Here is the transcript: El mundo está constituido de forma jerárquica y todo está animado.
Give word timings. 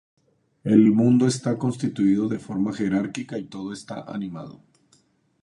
El 0.63 0.89
mundo 0.89 1.27
está 1.27 1.59
constituido 1.59 2.27
de 2.27 2.39
forma 2.39 2.73
jerárquica 2.73 3.37
y 3.37 3.43
todo 3.43 3.71
está 3.71 4.01
animado. 4.11 4.59